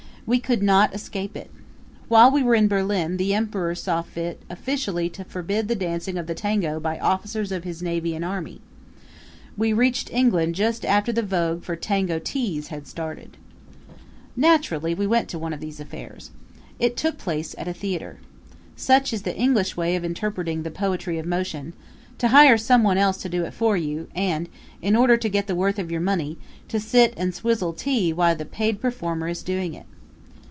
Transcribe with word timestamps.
We 0.27 0.39
could 0.39 0.61
not 0.63 0.93
escape 0.93 1.35
it. 1.35 1.51
While 2.07 2.31
we 2.31 2.41
were 2.43 2.55
in 2.55 2.69
Berlin 2.69 3.17
the 3.17 3.33
emperor 3.33 3.75
saw 3.75 4.01
fit 4.01 4.41
officially 4.49 5.09
to 5.09 5.25
forbid 5.25 5.67
the 5.67 5.75
dancing 5.75 6.15
of 6.17 6.25
the 6.27 6.35
tango 6.35 6.79
by 6.79 6.99
officers 6.99 7.51
of 7.51 7.65
his 7.65 7.81
navy 7.81 8.15
and 8.15 8.23
army. 8.23 8.61
We 9.57 9.73
reached 9.73 10.13
England 10.13 10.55
just 10.55 10.85
after 10.85 11.11
the 11.11 11.23
vogue 11.23 11.63
for 11.63 11.75
tango 11.75 12.17
teas 12.19 12.69
started. 12.83 13.35
Naturally 14.35 14.93
we 14.93 15.05
went 15.05 15.27
to 15.29 15.39
one 15.39 15.51
of 15.51 15.59
these 15.59 15.81
affairs. 15.81 16.31
It 16.79 16.95
took 16.95 17.17
place 17.17 17.53
at 17.57 17.67
a 17.67 17.73
theater. 17.73 18.19
Such 18.77 19.11
is 19.11 19.23
the 19.23 19.35
English 19.35 19.75
way 19.75 19.97
of 19.97 20.05
interpreting 20.05 20.63
the 20.63 20.71
poetry 20.71 21.17
of 21.17 21.25
motion 21.25 21.73
to 22.19 22.29
hire 22.29 22.57
some 22.59 22.83
one 22.83 22.97
else 22.99 23.17
to 23.23 23.27
do 23.27 23.43
it 23.43 23.51
for 23.53 23.75
you, 23.75 24.07
and 24.15 24.47
in 24.83 24.95
order 24.95 25.17
to 25.17 25.27
get 25.27 25.47
the 25.47 25.55
worth 25.55 25.79
of 25.79 25.91
your 25.91 25.99
money 25.99 26.37
sit 26.69 27.13
and 27.17 27.35
swizzle 27.35 27.73
tea 27.73 28.13
while 28.13 28.35
the 28.35 28.45
paid 28.45 28.79
performer 28.79 29.27
is 29.27 29.43
doing 29.43 29.73
it. 29.73 29.87